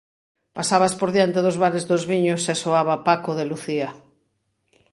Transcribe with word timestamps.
Pasabas 0.57 0.93
por 0.99 1.09
diante 1.15 1.39
dos 1.45 1.59
bares 1.63 1.83
dos 1.91 2.03
viños 2.11 2.43
e 2.53 2.55
soaba 2.63 3.03
Paco 3.07 3.31
de 3.35 3.45
Lucía. 3.49 3.89